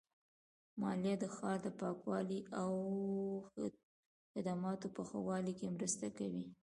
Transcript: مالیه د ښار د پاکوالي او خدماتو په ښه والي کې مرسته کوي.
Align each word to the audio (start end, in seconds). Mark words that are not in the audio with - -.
مالیه 0.81 1.15
د 1.19 1.25
ښار 1.35 1.57
د 1.65 1.67
پاکوالي 1.79 2.39
او 2.61 2.71
خدماتو 4.31 4.87
په 4.95 5.01
ښه 5.09 5.19
والي 5.27 5.53
کې 5.59 5.73
مرسته 5.75 6.07
کوي. 6.17 6.45